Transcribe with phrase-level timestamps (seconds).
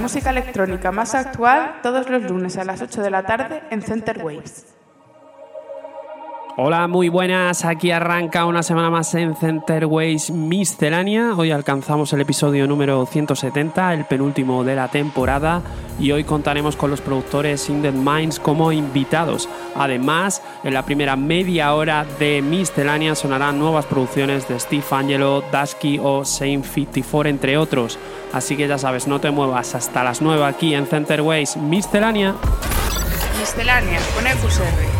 [0.00, 4.24] Música electrónica más actual todos los lunes a las 8 de la tarde en Center
[4.24, 4.66] Waves.
[6.56, 7.64] Hola, muy buenas.
[7.64, 11.34] Aquí arranca una semana más en Centerways Miscelánea.
[11.36, 15.62] Hoy alcanzamos el episodio número 170, el penúltimo de la temporada,
[16.00, 19.48] y hoy contaremos con los productores Inded Minds como invitados.
[19.76, 26.00] Además, en la primera media hora de Miscelánea sonarán nuevas producciones de Steve Angelo, Dusky
[26.02, 27.98] o Saint 54, entre otros.
[28.32, 32.34] Así que ya sabes, no te muevas hasta las 9 aquí en Centerways Miscelánea.
[33.38, 34.99] Miscelánea con EQSR.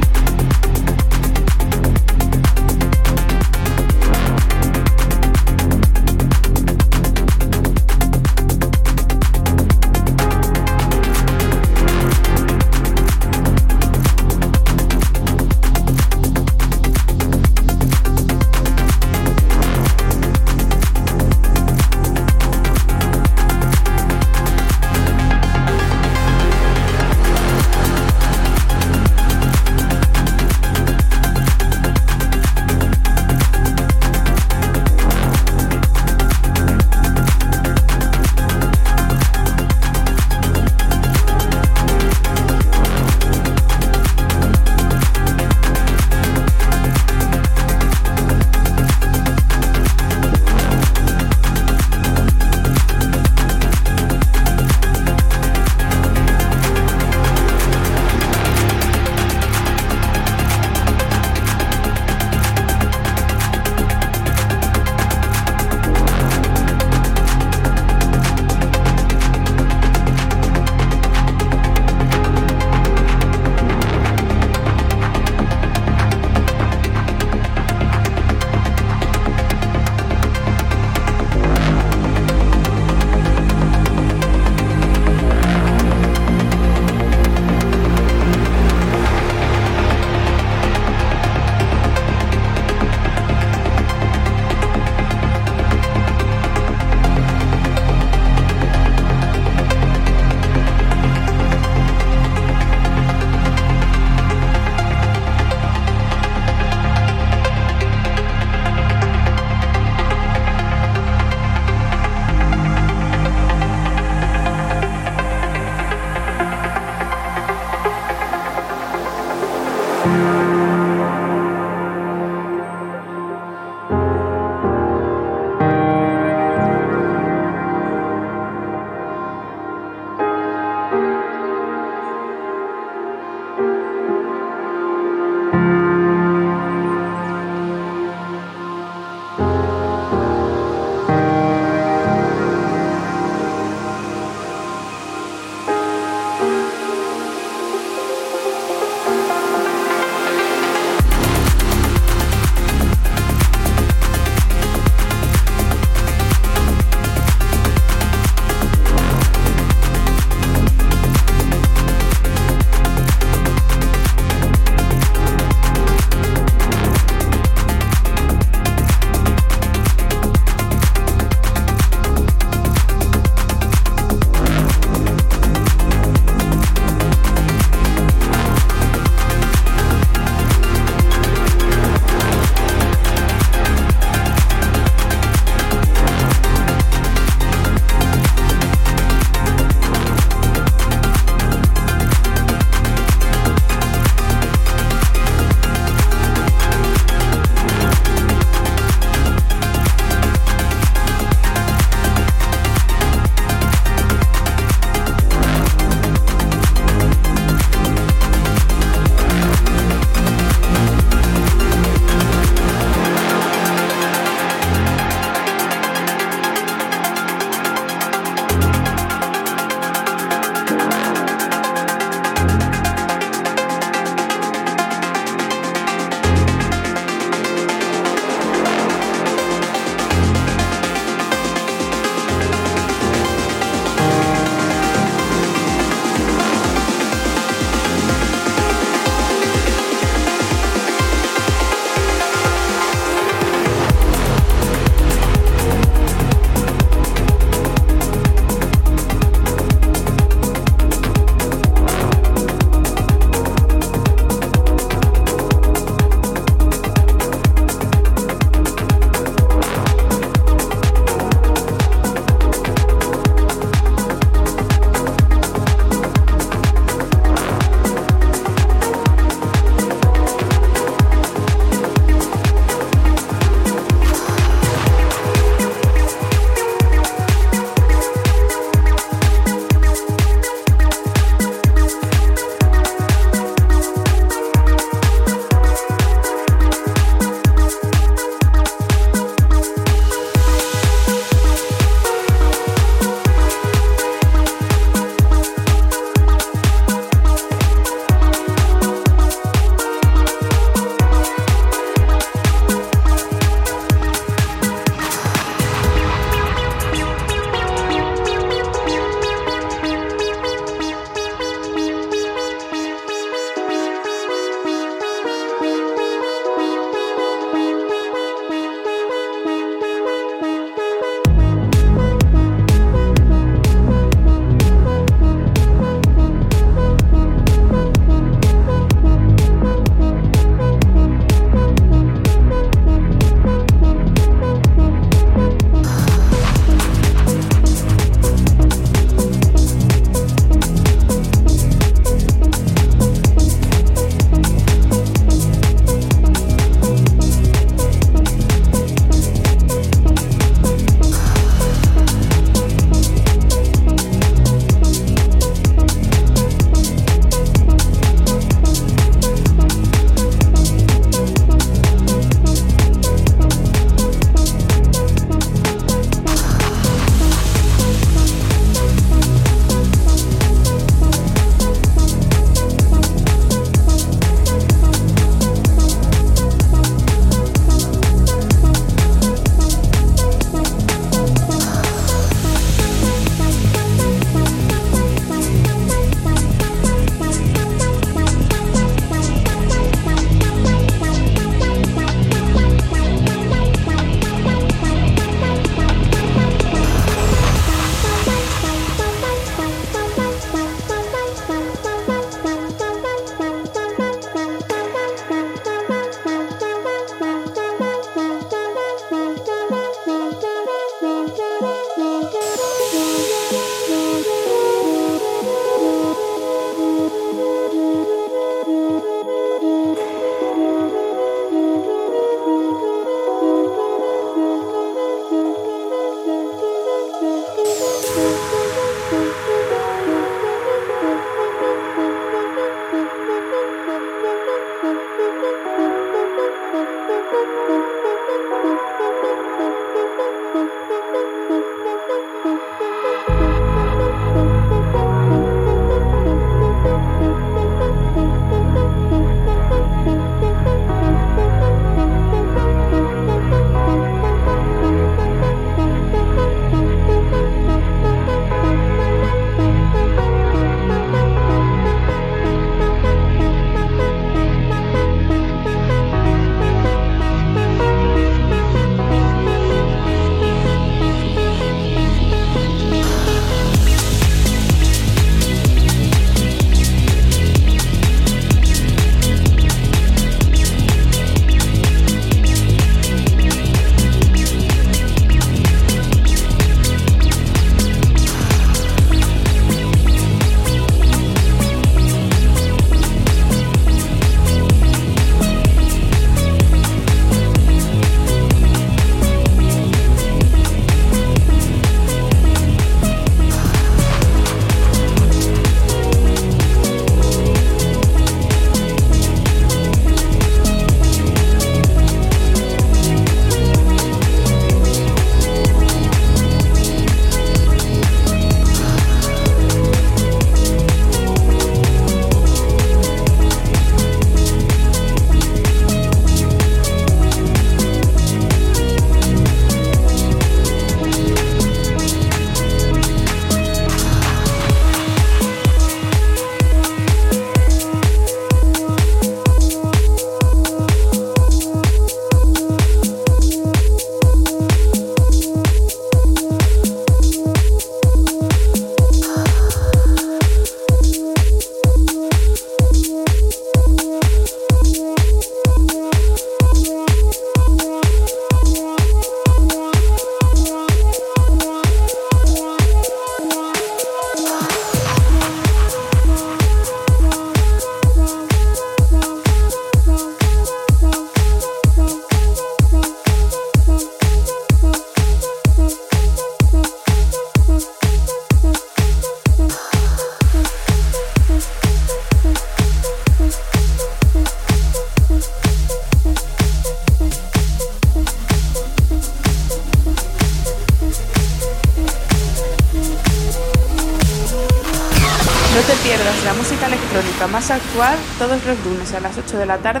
[599.61, 600.00] De la tarde